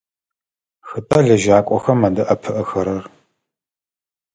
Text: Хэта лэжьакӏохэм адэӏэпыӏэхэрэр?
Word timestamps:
Хэта 0.89 1.19
лэжьакӏохэм 1.27 1.99
адэӏэпыӏэхэрэр? 2.07 3.03